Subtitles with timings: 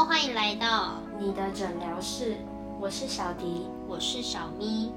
[0.00, 2.34] Hello，欢迎来到你的诊疗室，
[2.80, 4.90] 我是小迪，我是小咪，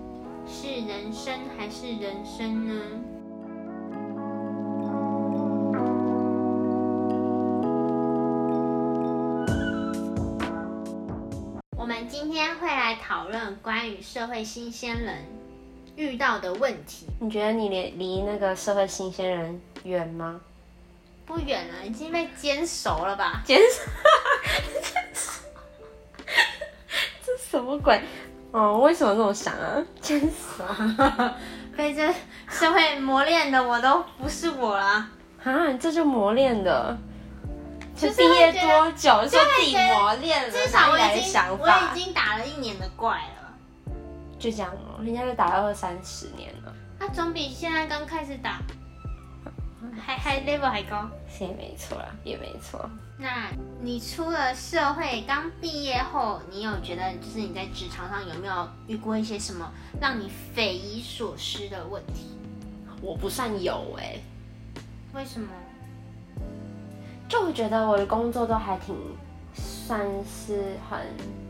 [0.48, 2.82] 是人生还是人生呢？
[11.76, 15.18] 我们今天会来讨论关于社会新鲜人
[15.98, 17.08] 遇到的问题。
[17.20, 20.40] 你觉得你离离那个社会新鲜人远吗？
[21.26, 23.42] 不远了，已经被煎熟了吧？
[23.48, 23.82] 坚守，
[27.26, 28.02] 这什么鬼？
[28.52, 29.84] 哦，为什么这么想啊？
[30.02, 31.36] 真傻
[31.76, 32.14] 被 这
[32.50, 35.10] 社会磨练的我都不是我啦。
[35.44, 36.96] 啊，这就磨练的，
[37.96, 43.54] 就就是毕业多久说自己磨练了，至少我已经我想法已经打了一年的怪了，
[44.38, 48.62] 就这样哦，人家就打了二三十年了，那总比现在刚开始打
[50.00, 51.10] 还还 level 还高。
[51.30, 52.90] 是也没错啦，也没错。
[53.18, 53.50] 那
[53.82, 62.38] 你出了社会刚毕业后，你有觉得就是你在职场上有没有遇过一些什么让你匪夷所思的问题？
[63.02, 64.16] 我不算有哎、
[65.14, 65.48] 为什么？
[67.28, 68.96] 就我觉得我的工作都还挺
[69.54, 71.00] 算是很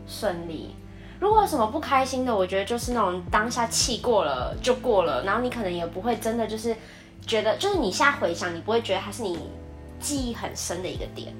[0.06, 0.74] 顺利。
[1.20, 6.76] 如果有什么不开心的，我觉得就是那种当下气过了就过了，然后你可能也不会真的就是
[7.26, 9.38] 觉得，就是你现在回想，你不会觉得它是你
[10.00, 11.34] 记忆很深的一个点。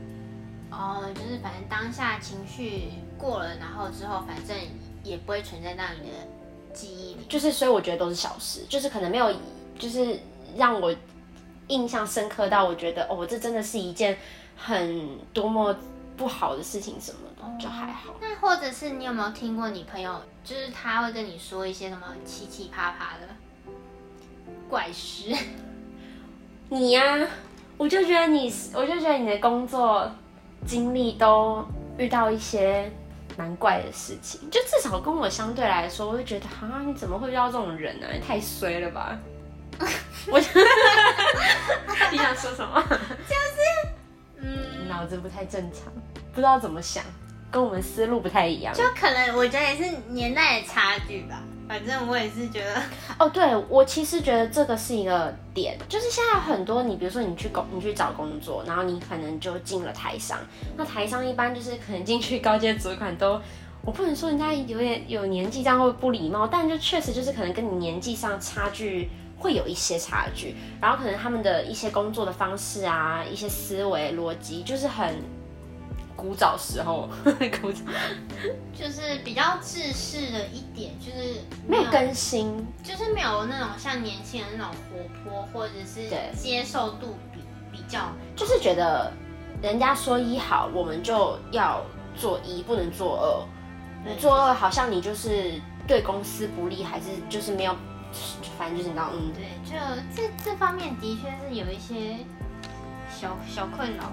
[0.71, 4.57] 哦，就是反正当下情绪过了，然后之后反正
[5.03, 6.17] 也不会存在到你的
[6.73, 7.21] 记忆里。
[7.29, 9.33] 就是所以我觉得都是小事，就是可能没有，
[9.79, 10.19] 就是
[10.57, 10.95] 让我
[11.69, 14.17] 印象深刻到我觉得哦，这真的是一件
[14.57, 15.77] 很多么
[16.17, 17.24] 不好的事情什么的，
[17.59, 18.15] 就还好。
[18.21, 23.29] 那或者是你有没有听过你朋友，就是他会跟你说一些什么奇奇葩葩的
[24.69, 25.35] 怪事？
[26.69, 27.27] 你呀、
[27.77, 30.11] 我就觉得你，我就觉得你的工作
[30.67, 31.65] 经历都
[31.99, 32.91] 遇到一些
[33.37, 39.17] 蛮怪的事情，就至少跟我相对来说，我会觉得啊，你怎么会遇到这种人呢、你太衰了吧！
[40.31, 40.39] 我
[42.11, 42.83] 你想说什么？
[42.89, 43.59] 就是
[44.39, 45.93] 嗯，脑子不太正常，
[46.33, 47.05] 不知道怎么想，
[47.55, 48.75] 跟我们思路不太一样。
[48.75, 51.41] 就可能我觉得也是年代的差距吧。
[51.69, 52.83] 反正我也是觉得，
[53.17, 60.37] 哦，对我其实觉得这个是一个点，就是现在很多你比如说你去工你去找工作，然后你可能就进了台商，
[60.77, 63.41] 那台商一般就是可能进去高阶主管都，
[63.83, 69.09] 我不能说人家有点有年纪这样会不礼貌，但就确实就是可能跟你年纪上差距。
[69.37, 75.17] 会有一些差距，然后可能他们的一些工作的方式啊，一些思维逻辑，就是很
[76.17, 77.09] 古早时候，
[77.61, 77.83] 古早
[78.73, 86.31] 就是比较制式的一点，就是没有更新，就是没有那种像年轻人那种活泼，或者是对。
[86.37, 87.41] 接受度比
[87.73, 89.13] 比较就是觉得
[89.63, 91.83] 人家说一好，我们就要
[92.17, 93.47] 做一，不能做二。
[94.07, 95.53] 你做二好像你就是
[95.87, 97.75] 对公司不利，还是就是没有，
[98.59, 99.77] 反正就是你知道，嗯，对，就
[100.15, 102.19] 这这方面的确是有一些
[103.11, 104.13] 小小困扰。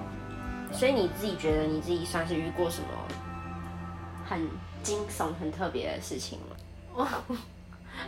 [0.71, 2.87] 所以你自己觉得你自己算是遇过什么
[4.27, 4.47] 很
[4.81, 6.55] 惊悚、很特别的事情吗？
[6.93, 7.35] 我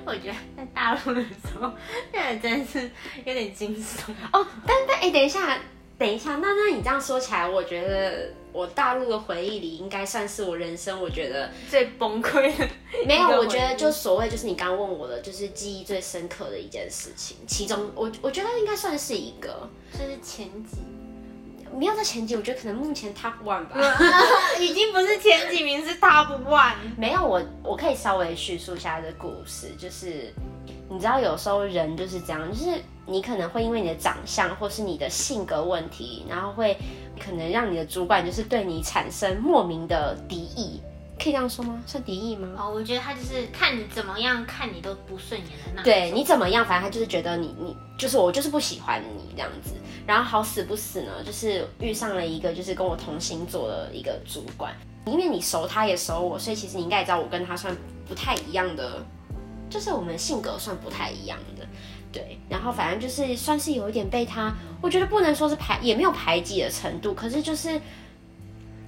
[0.06, 1.72] 我觉得在大陆的时候，
[2.12, 2.90] 那个真的是
[3.25, 4.12] 有点惊悚。
[4.31, 5.57] 哦，但但哎、等一下，
[5.97, 12.68] 等一下，那那你这样说起来，我觉得我大陆的回忆里应该算是我人生，我觉得最崩溃的
[13.06, 20.78] 没有，我觉得就所谓就是你刚刚问我的，就是记忆最深刻的一件事情，其中我我觉得应该算是一个，就是前几，
[21.78, 23.78] 没有在前几，我觉得可能目前 top one 吧。
[24.59, 26.73] 已经不是前几名，是 top one。
[26.97, 30.34] 没有，我我可以稍微叙述一下这个故事，就是
[30.89, 36.78] 你知道有时候人就是这样，就是你可能会因为你的长相或是你的性格问题，然后会
[37.19, 40.79] 可能让你的主管就是对你产生莫名的敌意，
[41.23, 41.81] 可以这样说吗？
[41.85, 42.50] 算敌意吗？
[42.57, 45.84] 哦，我觉得他就是看你怎么样，看你都不顺眼的那种。
[45.85, 49.72] 对你怎么样，反正他就是觉得你你就是我就是不喜欢你这样子，
[50.06, 54.75] 然后好死不死呢，就是遇上了一个就是跟我同星座的一个主管，
[55.06, 57.73] 因为你熟他也熟我，所以其实你应该也知道我跟他算
[58.05, 59.02] 不太一样的，
[59.69, 61.66] 就是我们性格算不太一样的。
[62.11, 67.79] 对，然后反正就是算是有一点被他，我觉得不能说是排，也没有排挤的程度，可是就是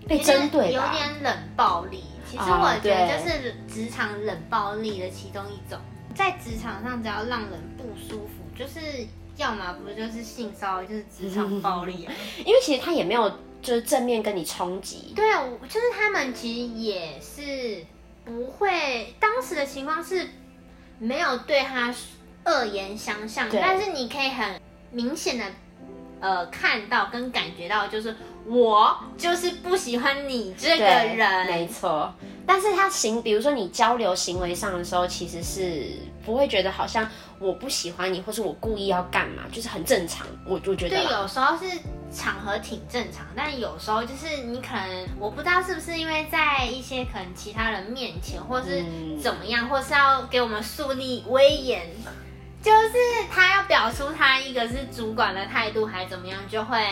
[0.05, 0.81] 被针对有。
[0.81, 2.03] 点冷暴力。
[2.29, 5.79] 其实哦我觉得就是职场冷暴力的其中一种，
[6.13, 8.79] 在职场上只要让人不舒服，就是
[9.37, 12.13] 要么不就是性骚扰，就是职场暴力啊。
[12.45, 13.29] 因为其实他也没有
[13.61, 17.85] 就是正面跟你冲击，对啊，就是他们其实也是
[18.23, 20.27] 不会，当时的情况是
[20.99, 21.93] 没有对他
[22.45, 24.59] 恶言相向，但是你可以很
[24.91, 25.45] 明显的
[26.25, 28.15] 呃看到跟感觉到，就是
[28.47, 32.11] 我就是不喜欢你这个，人，没错。
[32.47, 35.85] 但是他行，比如说你交流行为上的时候，其实是
[36.25, 37.07] 不会觉得好像
[37.39, 40.25] 我不喜欢你，或是我故意要干嘛，就是很正常。
[40.47, 41.65] 我就觉得对，有时候是
[42.11, 51.81] 场合挺正常，但有时候就是你可能我不知道是不是因为在一些可能其他人面前，或是嗯怎么样，或是要给我们树立威严，
[52.65, 52.97] 就是
[53.29, 56.83] 他要表出他一个是主管的态度，还怎么样，就会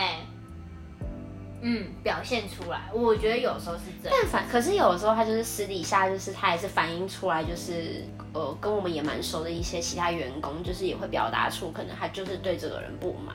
[1.62, 2.82] 嗯表现出来。
[2.92, 4.16] 我觉得有时候是这样。
[4.16, 13.34] 但反可是有的时候他就是私底下就是他也是反映出来，就是呃跟我们也蛮熟的一些其他员工，就是也会表达出可能他就是对这个人不满，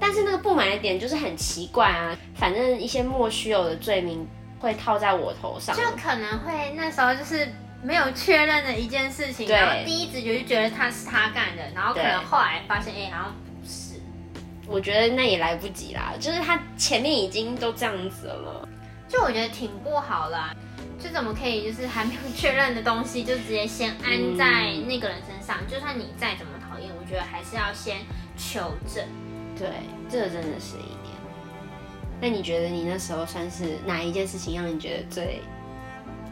[0.00, 4.26] 但是那个不满的点就是很奇怪啊，反正一些莫须有的罪名
[4.58, 7.46] 会套在我头上，就可能会那时候就是
[7.86, 14.00] 没有确认的一件事情，然后第一直觉就觉得他是他干的，然后可能对后来发现，哎、好像不是。
[14.66, 18.68] 我觉得那也来不及啦，就是他前面已经都这样子了。
[19.08, 20.52] 就我觉得挺不好啦、
[20.98, 27.98] 就怎么可以就是还没有确认的东西，就直接先安在那个人身上，就算你再怎么讨厌，我觉得还是要先
[28.36, 29.06] 求证。
[29.56, 29.68] 对，
[30.10, 31.14] 这真的是一点。
[32.20, 35.40] 那你觉得你那时候算是哪一件事情让你觉得最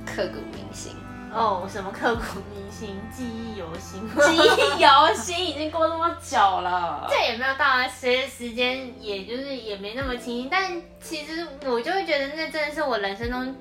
[0.04, 0.96] 刻骨铭心？
[1.34, 2.22] 哦，什么刻骨
[2.54, 7.06] 铭心、记忆犹新，记忆犹新，已经过那么久了。
[7.10, 10.48] 这也没有到啊，随着时间，也就是也没那么清晰。
[10.48, 13.52] 但其实我就会觉得，那真的是我人生中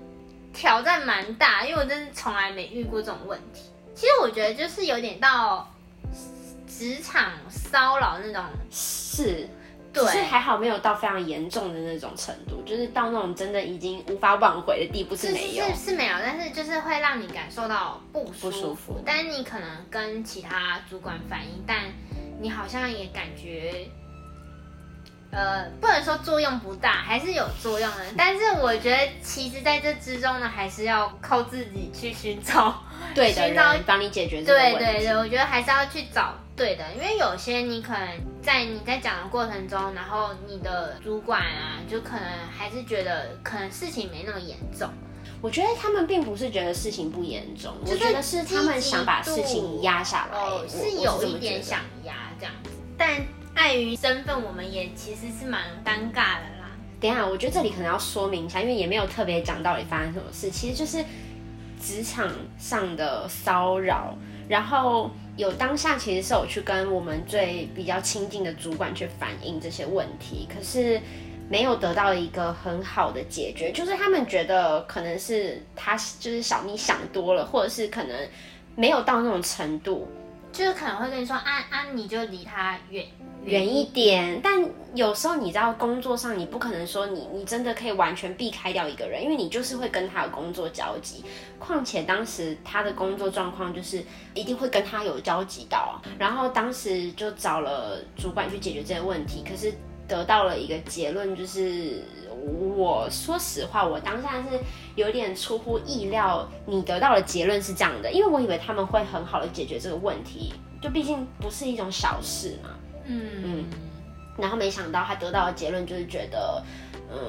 [0.54, 3.64] 挑战蛮大，因为我真的从来没遇过这种问题。
[3.96, 5.68] 其实我觉得就是有点到
[6.68, 9.50] 职场骚扰那种，是，
[9.94, 15.66] 对只是还好没有到非常严重的那种程度，就是到那种真的已经无法挽回的地步是是没有。
[15.68, 18.50] 是是没有，但是就是会让你感受到不舒服。
[18.50, 21.84] 不舒服但是你可能跟其他主管反映，但
[22.42, 23.88] 你好像也感觉，
[25.32, 28.06] 呃，不能说作用不大，还是有作用的。
[28.18, 32.84] 但是我觉得，其实在这之中呢，还是要靠自己去寻找。
[33.14, 34.80] 对的人帮你解决这个问题。
[34.80, 38.08] 对对对，我觉得还是要去找对的，因为有些你可能
[38.42, 42.24] 在你在讲的过程中，然后你的主管啊，就可能
[42.58, 44.90] 还是觉得可能事情没那么严重。
[45.42, 50.38] 我觉得他们并不是觉得事情不严重，就是我觉得是他们想把事情压下来。
[50.38, 51.62] 哦，是有一点。
[51.62, 53.22] 想压这样子，但
[53.54, 56.72] 碍于身份，我们也其实是蛮尴尬的啦。
[57.02, 61.04] 等一下，我觉得这里可能要说明一下，因为也没有特别讲到底发生什么事，其实就是
[61.84, 64.16] 职场上的骚扰。
[64.50, 71.00] 然后有当下其实是有去跟我们最比较亲近的主管去反映这些问题，可是
[71.50, 78.16] 没有得到一个很好的解决，就是他们觉得可能是他就是小咪想多了，或者是可能
[78.76, 80.08] 没有到那种程度，
[80.54, 83.04] 就是可能会跟你说，啊啊，你就离他远
[83.44, 84.64] 远一点，但
[84.94, 91.26] 有时候你知道，工作上你不可能说你你真的可以完全避开掉一个人，因为你就是会跟他有工作交集。
[91.58, 94.02] 况且当时他的工作状况就是
[94.34, 99.74] 一定会跟他有交集到啊，然后当时就找了主管去解决这个问题，可是
[100.08, 102.04] 得到了一个结论，就是
[102.34, 104.60] 我说实话，我当下是
[104.96, 112.70] 有点出乎意料，你得到的结论是这样的，因为我以为他们会很好的解决这个问题，就毕竟不是一种小事嘛。
[113.06, 113.66] 嗯
[114.36, 116.64] 然后没想到他得到的结论就是觉得，
[117.08, 117.20] 呃，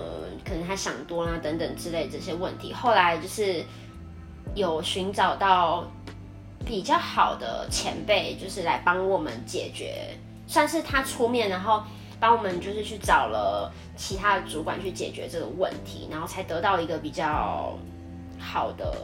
[0.42, 2.72] 可能他想多啦等等之类这些问题。
[2.72, 3.62] 后来就是
[4.54, 5.84] 有寻找到
[6.64, 11.82] 比较好的前辈，就是来帮我们解决，算是他出面，然后
[12.20, 17.78] 帮我们就是去找了其他的主管去解决这个问题，然后才得到一个比较
[18.38, 18.94] 好的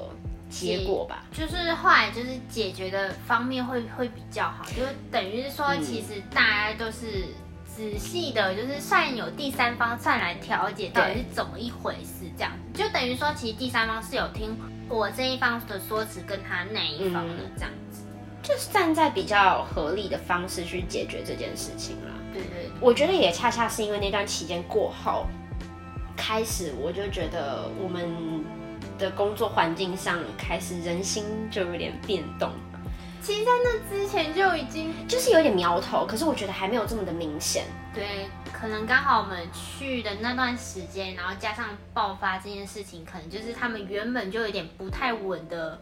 [0.49, 1.25] 结果吧。
[1.33, 5.83] 就是后来就是解决的方面会会比较好，就等于是说，嗯。
[5.83, 7.25] 其实大家都是
[7.65, 14.57] 仔细的，就是算有第三方算来调解到底是怎么一回事，这样子，就等于说，其实第三方是有听
[14.89, 17.51] 我这一方的说辞跟他那一方的嗯。
[17.57, 18.00] 这样子，
[18.51, 22.11] 就是站在比较合理的方式去解决这件事情啦。
[22.33, 25.27] 对对对我觉得也恰恰是因为那段期间过后，
[26.17, 28.45] 开始我就觉得我们
[28.99, 32.51] 的工作环境上开始人心就有点变动，
[33.23, 37.67] 其实，在那之前就已经就是有点苗头，可是我觉得还没有这么的明显。
[37.95, 45.81] 对，可能刚好我们去的那段时间，然后加上爆发这件事情，可能就是他们原本就有点不太稳的。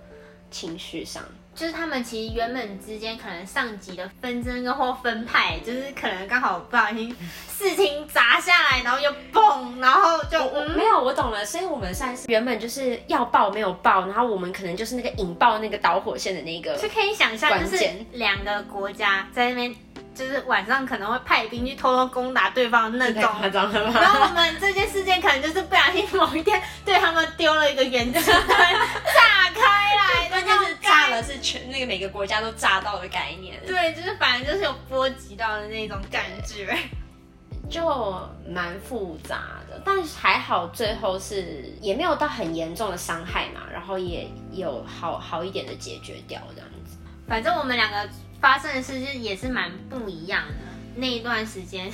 [0.51, 1.23] 情绪上，
[1.59, 7.13] 就是他们其实原本之间可能上级的纷争跟或分派，就是可能刚好不小心
[7.51, 19.75] 事情砸下来，然后又嘣，然后就嗯，没有我懂了，所以我们算是原本就是要爆没有爆，然后我们可能就是那个引爆那个导火线的那个就可以想象，就是两个国家在那边
[20.15, 23.33] 就是晚上可能会派兵去偷偷攻打对方的那太种。
[23.33, 24.01] 夸张了吧？
[24.01, 30.68] 然后我们这件事件可能就是不小心某一天对他们丢了一个原子弹炸开来的关键是那种
[31.11, 36.77] 炸了是全那个每个国家都炸到的概念，对，就是反正就是有波及到的那种感觉。
[37.71, 37.83] 就
[38.49, 46.97] 蛮复杂的，但是还好最后是也没有到很严重的伤害嘛，然后也有好好一点的解决掉这样子。
[47.27, 48.09] 反正我们两个
[48.41, 50.55] 发生的事情也是蛮不一样的。
[50.97, 51.93] 那一段时间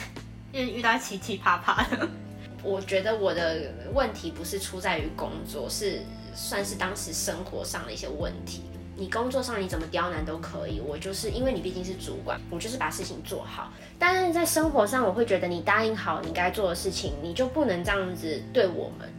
[0.52, 2.08] 就遇到奇奇葩葩的，
[2.62, 6.04] 我觉得我的问题不是出在于工作，是
[6.36, 8.62] 算是当时生活上的一些问题。
[8.96, 13.72] 你工作上你怎么刁难都可以，我就是因为你毕竟是主管，我就是把事情做好。
[13.98, 19.12] 但是在生活上，我会觉得你答应好你该做的事情，你就不能这样子对我们。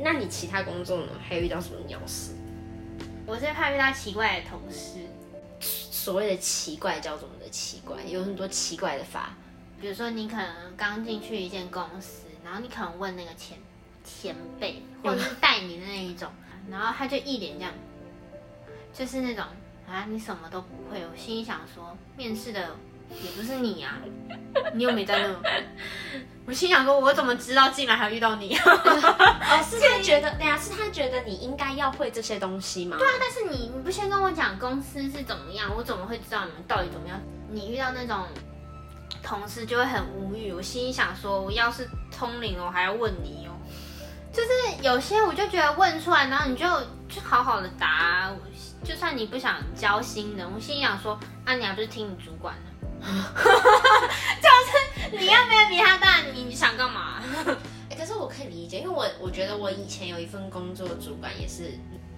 [0.00, 1.08] 那你其他工作呢？
[1.20, 2.32] 还遇到什么鸟事？
[3.26, 5.00] 我是怕遇到奇怪的同事，
[5.60, 8.02] 所谓的奇怪叫怎么的奇怪？
[8.04, 9.34] 有很多奇怪的法。
[9.80, 13.58] 比如说你可能刚进去一间公司，然后你可能问那个前
[14.04, 16.30] 前辈或者是带你的那一种，
[16.70, 17.72] 然后他就一脸这样，
[18.98, 19.44] 就是那种
[19.88, 21.00] 啊你什么都不会。
[21.08, 22.60] 我心里想说，面试的
[23.22, 23.98] 也不是你啊，
[24.74, 25.34] 你又没在那。
[26.44, 28.56] 我心想说，我怎么知道进来还遇到你？
[28.56, 32.96] 哦， 是他觉得，对啊，是他觉得你应该要会这些东西吗？
[32.98, 37.20] 对啊，但是你你不先跟我讲公司是怎么样，我怎么会知道你们到底怎么样？
[37.50, 38.26] 你遇到那种
[39.22, 40.52] 同事就会很无语。
[40.52, 43.52] 我心里想说，我要是通灵了，我还要问你哦。
[44.32, 46.66] 就是有些我就觉得问出来，然后你就
[47.08, 48.32] 就好好的答啊、
[48.84, 52.68] 就算你不想交新人，我心里想说，啊，你还不是听你主管的？
[54.42, 57.22] 就是你要没有比他大，你想干嘛？
[57.90, 61.72] 欸 可是我可以理解，因为我我觉得我以前有一份工作，主管也是，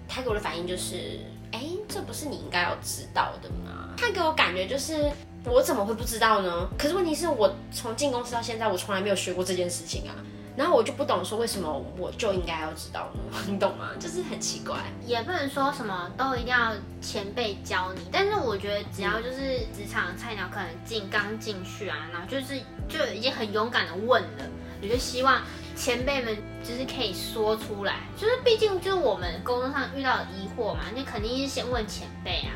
[0.08, 1.20] 他给我的反应就是，
[1.52, 3.94] 哎、这不是你应该要知道的吗？
[3.96, 5.10] 他给我感觉就是，
[5.44, 6.68] 我怎么会不知道呢？
[6.78, 10.14] 可是问题是我从进公司到现在，我从来没有学过这件事情啊。
[10.56, 13.38] 然后我就不懂说为什么我就应该要知道呢？
[13.48, 13.90] 你懂吗？
[13.98, 14.76] 就是很奇怪。
[15.06, 24.44] 也不能说什么都一定要前辈教你，但是我觉得只要就是职场菜鸟可能进刚进去啊，然后就是就已经很勇敢的问了，
[24.82, 25.40] 我就希望
[25.76, 32.52] 前辈们就是可以说出来，就是毕竟就是我们工作上遇到疑惑嘛，你肯定是先问前辈啊，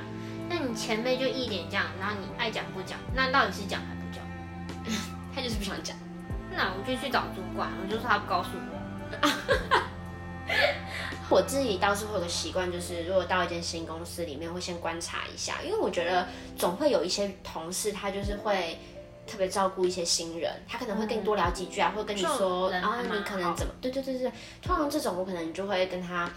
[0.49, 4.23] 那你前辈就一脸这样，然后你爱讲不讲，那到底是讲还不讲？
[5.35, 5.97] 他就是不想讲。
[6.57, 8.75] 那我就去找主管，我就说他不告诉我。
[11.31, 18.79] 我自己倒是会有个习惯，就是如果到一间新公司里面，会先观察一下，因为我觉得总会有一些同事，他就是会
[19.27, 24.31] 特别照顾一些新人，他可能会跟你多聊几句啊，会跟你说，啊你可能怎么，对对对对，
[24.63, 26.31] 通常这种我可能就会跟他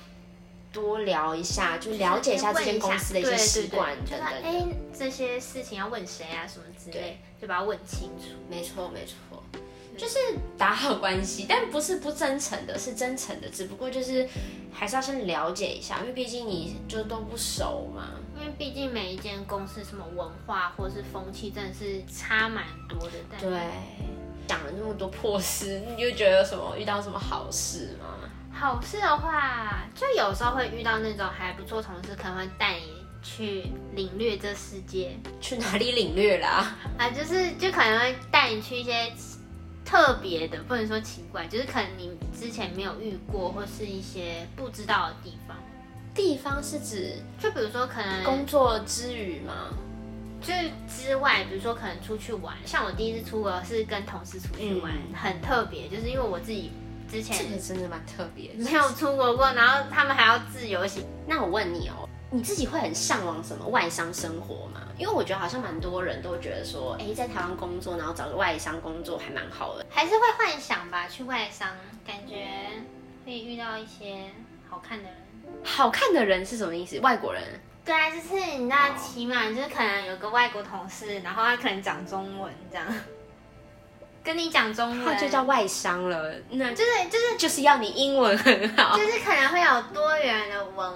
[0.72, 4.66] 多聊一下，就了解一下这间公司的一些习惯等等哎、
[4.98, 8.28] 这些事情要问谁啊，什么之类，就把它问清楚。
[8.50, 9.16] 没错没错，
[9.98, 10.18] 就是
[10.58, 14.28] 打好关系，但不是不真诚的，是真诚的，只不过就是
[14.72, 18.12] 还是要先了解一下，因为毕竟你就都不熟嘛。
[18.40, 23.14] 因为毕竟每一间公司什么文化或是风气真的是差蛮多的。
[23.40, 23.60] 对，
[24.48, 28.30] 讲了那么多破事，你就觉得有什么遇到什么好事吗？
[28.54, 36.76] 好事的话，就有时候会遇到那种还不错同事，可能会带你去领略这世界去哪里领略啦？
[36.98, 39.12] 啊，就是就可能会带你去一些
[39.88, 45.56] 特别的，不能说奇怪，就是可能你之前没有遇过或是一些不知道的地方。
[46.14, 49.70] 地方是指就比如说可能工作之余吗？
[50.42, 56.72] 就是之外，比如说可能出去玩，像我第一次出国是跟同事出去玩，嗯很特别，就是因为我自己
[57.10, 58.52] 之前这前个真的蛮特别。
[58.56, 61.06] 没有出国过，然后他们还要自由行。
[61.26, 64.82] 那我问你哦，你自己会很向往什么外商生活吗？
[64.98, 69.86] 因为我觉得好像蛮多人都觉得说，哎，在台湾工作，然后找个外商工作还蛮好的。
[69.90, 71.70] 还是会幻想吧，去外商，
[72.06, 72.48] 感觉
[73.26, 74.26] 会遇到一些
[74.70, 75.14] 好看的人。
[75.64, 77.00] 好看的人是什么意思？
[77.00, 77.42] 外国人？
[77.86, 82.86] 对啊，就是你知道，起码就是可能有个外国同事，然后他可能讲中文这样，
[84.22, 86.34] 跟你讲中文，那就叫外商了。
[86.50, 88.98] 那就是就是就是要你英文很好。
[88.98, 90.92] 就是可能会有多元的文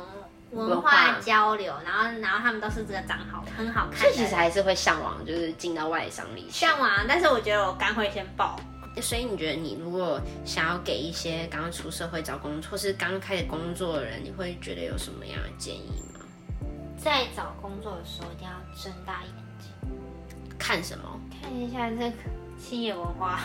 [0.52, 6.52] 文文化化交流，然后然后他们都是这个长好很好看所以其的实还是会向往，就是进到外商里去。
[6.52, 8.60] 向往啊，但是我觉得我肝会先爆。
[9.02, 16.20] 所以你觉得你如果想要给一些刚刚出社会找工作，或是刚开始工作的人，你会觉得有什么样的建议吗？
[16.98, 19.90] 在找工作的时候一定要睁大眼睛，
[20.60, 21.20] 看什么？
[21.42, 22.12] 看一下这个
[22.60, 23.40] 企业文化。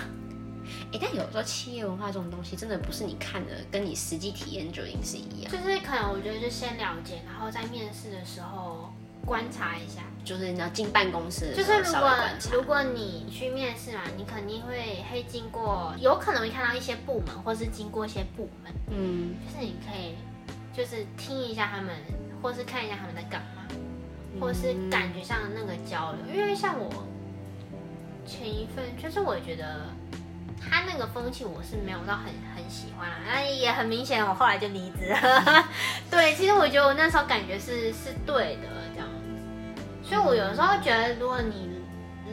[0.92, 5.52] 哎，但有时候企业文化这种东西，真的不是你看的，跟你实际体验就已经是一样。
[5.52, 8.92] 就是可能我觉得就先了解，然后在面试的时候
[9.24, 10.02] 观察一下。
[10.24, 12.10] 就是你要进办公室就是如果。
[12.52, 20.16] 如果你去面试嘛，你肯定会会经过，有可能会看到一些部门，或是经过一些部门，嗯，就是你可以
[20.76, 21.94] 就是听一下他们，
[22.42, 23.68] 或是看一下他们在干嘛，
[24.40, 26.34] 或是感觉上的那个交流。
[26.34, 27.06] 因为像我
[28.26, 29.82] 前一份，就是我觉得
[30.60, 35.68] 他那个风气我是没有到很很喜欢啊，那也很明显，我后来就离职了。
[36.10, 41.70] 对，其实我觉得我那时候感觉是是对的这样子，所以我有时候觉得，如果你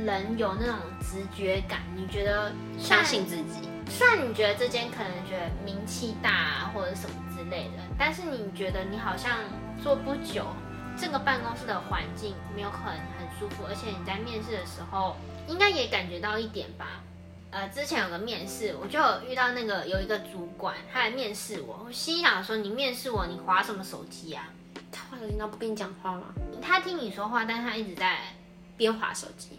[0.05, 3.69] 人有那种直觉感，你觉得相信自己。
[3.89, 9.37] 虽然你觉得这间可能觉得名气大啊，或者什么之类的，但是你觉得你好像
[9.83, 10.47] 做不久，
[10.97, 15.15] 这个办公室的环境没有很很舒服，而且你在面试的时候
[15.47, 17.03] 应该也感觉到一点吧。
[17.53, 24.49] 呃，之前有个面试，我就有遇到那个有一个主管，他来面试我，我心想说，你面试我，你划什么手机啊？
[24.91, 26.23] 他会领导不跟你讲话吗？
[26.61, 28.17] 他听你说话，但是他一直在
[28.75, 29.51] 边划手机。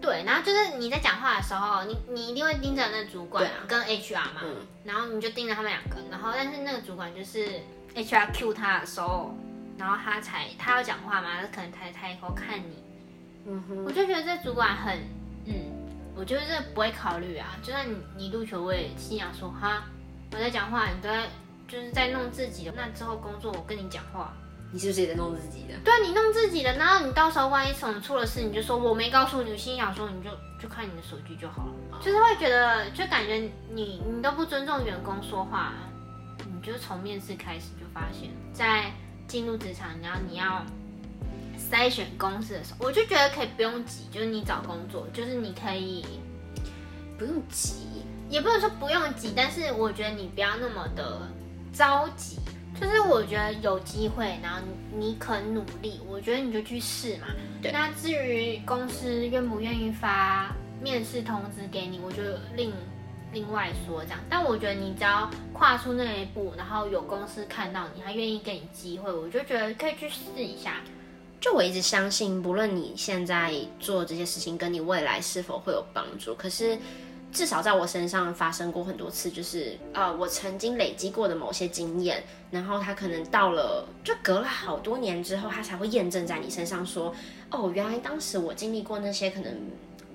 [0.00, 7.60] 对，然后就是你在讲话的时候，你你一定会盯着那主管跟 HR 嘛，嗯然后你就盯着他们两个，然后但是那个主管就是
[7.94, 9.34] HR Q 他的时候，
[9.76, 12.82] 然后他才他要讲话嘛，他可能才抬头看你，
[13.46, 14.98] 嗯哼，我就觉得这主管很，
[15.46, 15.54] 嗯，
[16.18, 19.84] 我觉得这不会考虑啊，就算你你入球我也心想说哈，
[20.32, 21.28] 我在讲话，你都在
[21.68, 24.32] 就是在弄自己的，那之后工作我跟你讲话，
[24.72, 25.78] 你是不是也在弄自己的？
[25.84, 33.36] 对啊，你弄自己的，然后你到时候万一什么出了事，你就说我没告诉你，我心想说你就就看你的手机就好了，就是会觉得就感觉
[33.70, 35.72] 你你都不尊重员工说话，
[36.38, 38.90] 你就从面试开始就发现，在
[39.28, 40.64] 进入职场，然后你要
[41.58, 46.04] 筛选公司的时候，我就觉得可以不用急，就是你找工作，就是你可以
[47.18, 47.74] 不用急，
[48.30, 51.22] 也不能说不用急，但是我觉得你不要那么的
[51.72, 52.38] 着急。
[52.80, 54.60] 就是我觉得有机会，然后
[54.92, 57.26] 你你肯努力，我觉得你就去试嘛。
[57.60, 62.22] 对那至于公司愿不愿意发面试通知给你，我就
[62.54, 62.72] 另
[63.32, 64.20] 另外说这样。
[64.30, 70.76] 但我觉得你只要跨出那一步，然后有公司看到你，他愿意给你机会，我就觉得可以去试一下。
[71.40, 76.76] 就我一直相信，不论你现在做这些事情跟你未来是否会有帮助，可是
[77.32, 87.14] 至少在我身上发生过很多次，就是呃，我曾经累积过的某些经验，然后它可能到了就隔了好多年之后，它才会验证在你身上说，
[87.50, 89.54] 哦，原来当时我经历过那些可能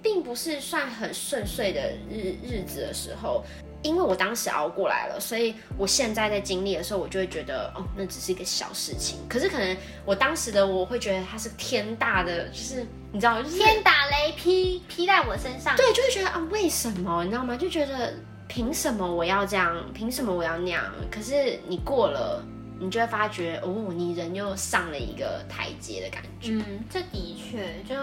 [0.01, 3.43] 并不是算很顺遂的日日子的时候。
[3.83, 9.19] 因为我当时熬过来了，所以我现在在经历的时候，我就会觉得，哦，那只是一个小事情。
[9.29, 17.23] 可是可能我当时的我会觉得它是天大的，就是你知道，就是天打雷劈劈在我身上，对，就会觉得啊，为什么？
[17.23, 17.55] 你知道吗？
[17.55, 18.13] 就觉得
[18.47, 19.75] 凭什么我要这样？
[19.93, 20.83] 凭什么我要那样？
[21.11, 22.41] 可是你过了，
[22.79, 26.51] 你就会发觉，哦，你人又上了一个台阶的感觉。
[26.51, 27.95] 嗯，这的确就，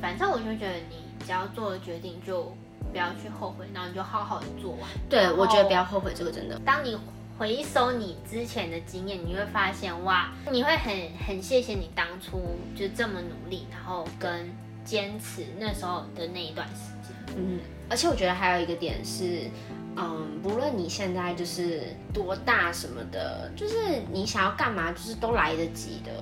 [0.00, 2.52] 反正我就觉得你只要做了决定，就
[2.92, 4.88] 不要去后悔，然后你就好好的做完。
[5.08, 6.58] 对，我觉得不要后悔，这个真的。
[6.64, 6.96] 当你
[7.38, 10.94] 回首你之前的经验，你会发现哇，你会很
[11.26, 14.48] 很谢谢你当初就这么努力，然后跟
[14.84, 17.36] 坚持那时候的那一段时间。
[17.36, 19.50] 嗯，而且我觉得还有一个点是，
[19.96, 23.74] 嗯，不论你现在就是多大什么的，就是
[24.12, 26.12] 你想要干嘛，就是都来得及的。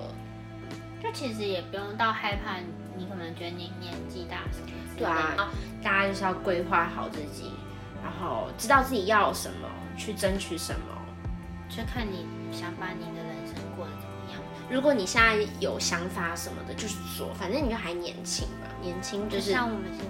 [1.03, 2.57] 就其实也不用到害怕，
[2.95, 4.71] 你可能觉得你年纪大什么的。
[4.97, 5.49] 对啊，
[5.83, 7.51] 大家就是要规划好自己，
[8.03, 9.67] 然后知道自己要什么，
[9.97, 10.85] 去争取什么。
[11.69, 14.41] 就看你想把你的人生过得怎么样。
[14.69, 20.05] 如果你现在有想法什么的，就是做，反正你就还年轻嘛，年轻就就是像我们现在，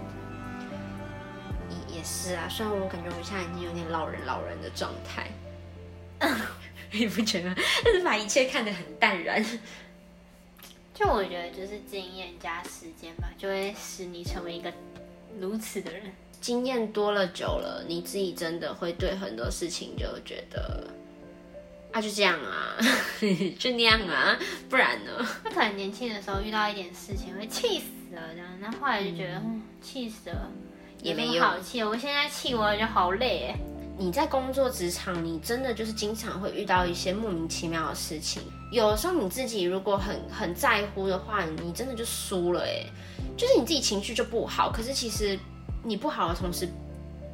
[1.69, 2.47] 也也是啊。
[2.49, 5.29] 虽然我感觉我现在已经有点老人老人的状态，
[6.91, 7.55] 你不觉得？
[7.85, 9.45] 但是把一切看得很淡然。
[10.93, 14.71] 就我觉得就是经验加时间吧，就会使你成为一个
[15.39, 16.03] 如此的人。
[16.39, 20.87] 经验多了久了，你自己真的会对很多事情就觉得
[21.91, 22.75] 啊，就这样啊，
[23.59, 24.35] 就那样啊，
[24.67, 25.11] 不然呢？
[25.43, 30.51] 那可能年轻的时候遇到一点事情会气死了，这样，那后来就觉得嗯气死了，
[31.03, 31.83] 也没有好气。
[31.83, 33.59] 我现在气我就好累哎。
[33.97, 38.41] 你在工作职场，你真的就是经常会遇到一些莫名其妙的事情。
[38.71, 42.85] 有的时候你自己如果很很在乎的话，你真的就输了哎，
[43.37, 44.71] 就是你自己情绪就不好。
[44.71, 45.37] 可是其实
[45.83, 46.67] 你不好的同时，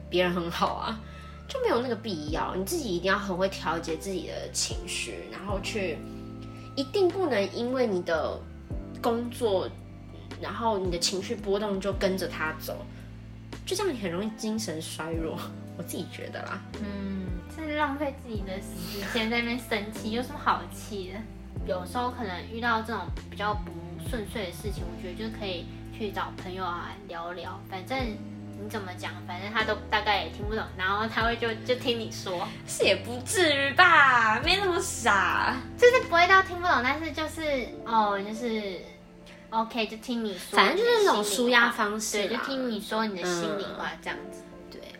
[0.10, 1.00] 别人很好啊，
[1.48, 2.54] 就没有那个必要。
[2.56, 5.98] 你自己一定要很会调节自己的情绪，然后去
[6.76, 8.38] 一定不能因为你的
[9.02, 9.70] 工作，
[10.42, 12.76] 然后你的情绪波动就跟着他走，
[13.66, 15.40] 就这样你很容易精神衰弱。
[15.78, 16.60] 我自己觉得啦。
[16.82, 21.20] 嗯，是浪费自己的时间在那边生气，有什么好气的？
[21.66, 23.72] 有时候可能遇到这种比较不
[24.10, 25.66] 顺遂的事情，我觉得就可以
[25.98, 27.98] 去找朋友啊聊聊，反正
[28.60, 35.56] 你怎么讲，反正他都大概也听不懂，然后他会就就听你说，是也不至于吧，没那么傻。
[35.78, 38.80] 就是不会到听不懂，但是就是哦，就是
[39.50, 44.42] OK，就听你说，反正就是那种舒压方式对，就听你说你的心里嗯话这样子。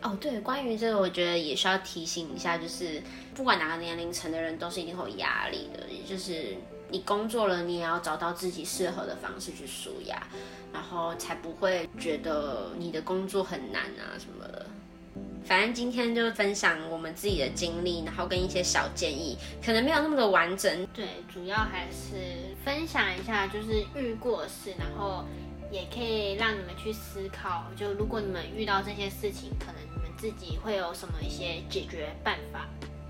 [0.02, 3.02] 哦，对，关于这个，我觉得也需要提醒一下，就是
[3.34, 5.88] 不管哪个年龄层的人，都是一定会有压力的。
[5.90, 6.56] 也就是
[6.90, 10.22] 你工作了，你也要找到自己适合的方式去舒压，
[10.72, 14.66] 然后才不会觉得你的工作很难啊什么的。
[15.44, 25.24] 反正今天就是分享我们自己的经历，然后跟一些小建议，可能没有那么的完整，对，主要还是分享一下，就是遇过事，然后
[25.72, 29.87] 也可以让你们去思考，就如果你们遇到这些事情，可能
[30.18, 32.66] 自己会有什么一些解决办法。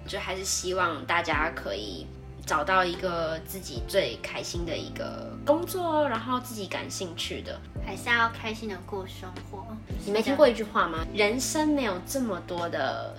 [0.07, 2.07] 就还是希望大家可以
[2.47, 7.61] 找到一个自己最开心的一个工作，然后自己感兴趣的。
[7.85, 9.66] 还是要开心的过生活。
[10.07, 11.07] 你没听过一句话吗？
[11.14, 13.14] 人生没有这么多的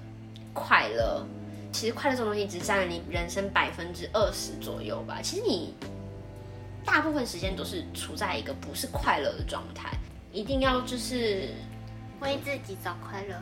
[0.54, 1.25] 快乐，
[1.71, 5.19] 其实快乐这种东西只占了你人生百分之二十左右吧。
[5.21, 5.75] 其实你
[6.86, 9.91] 大部分时间都是处在一个不是快乐的状态，
[10.32, 11.54] 一定要就是，
[12.19, 13.36] 为自己找快乐。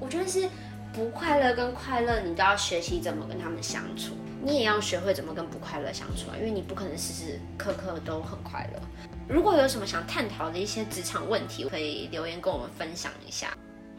[0.00, 0.48] 我觉得是
[0.92, 4.14] 不快乐跟快乐，你都要学习怎么跟他们相处。
[4.42, 8.80] 你也要学会怎么跟不快乐相处啊，因为你不可能时时刻刻都很快乐。
[9.28, 13.48] 如果有什么想探讨的一些职场问题，可以留言跟我们分享一下。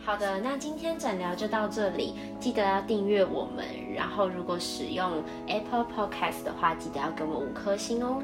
[0.04, 3.64] 好的，那今天诊疗就到这里，记得要订阅我们，
[3.96, 8.22] 然后如果使用 Apple Podcast 的话，记得要给我五颗星哦。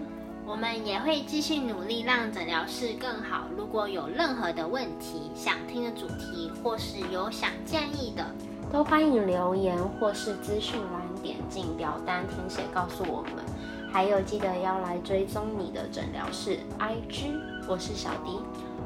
[0.47, 3.47] 我们也会继续努力让诊疗室更好。
[3.57, 8.25] 如果有任何的问题、想听的主题，或是有想建议的，
[8.71, 13.43] 都欢迎留言或是资讯栏点进表单填写告诉我们。
[13.91, 18.39] 还有记得要来追踪你的诊疗室 IG，我是小迪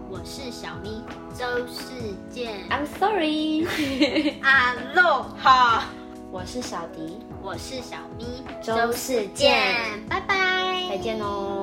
[0.09, 1.03] 我是小咪，
[1.37, 1.93] 周世
[2.31, 5.83] 健，，I'm sorry，阿洛哈，
[6.31, 9.63] 我是小迪，我是小咪，周世健
[10.09, 10.50] 拜拜，
[10.91, 11.60] 再见喽。